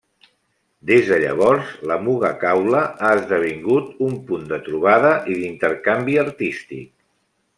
[0.91, 6.91] Des de llavores la Muga Caula ha esdevingut un punt de trobada i d'intercanvi artístic.